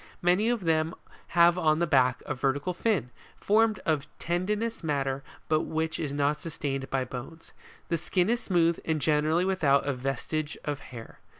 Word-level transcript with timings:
Many 0.23 0.49
of 0.49 0.63
them 0.63 0.95
have 1.37 1.59
on 1.59 1.77
the 1.77 1.85
back 1.85 2.23
a 2.25 2.33
vertical 2.33 2.73
fin, 2.73 3.11
formed 3.37 3.77
of 3.85 4.07
tendinous 4.17 4.83
matter 4.83 5.23
but 5.47 5.59
which 5.61 5.99
is 5.99 6.11
not 6.11 6.39
sustained 6.39 6.89
by 6.89 7.03
bones. 7.05 7.53
The 7.89 7.99
skin 7.99 8.27
is 8.27 8.39
smooth, 8.41 8.79
and 8.83 8.99
generally 8.99 9.45
without 9.45 9.85
a 9.85 9.93
vestige 9.93 10.57
of 10.65 10.79
hair. 10.79 11.19